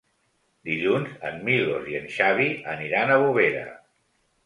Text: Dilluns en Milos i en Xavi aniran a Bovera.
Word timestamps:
Dilluns 0.69 1.11
en 1.29 1.37
Milos 1.51 1.87
i 1.93 1.99
en 2.01 2.09
Xavi 2.17 2.51
aniran 2.75 3.15
a 3.19 3.23
Bovera. 3.27 3.67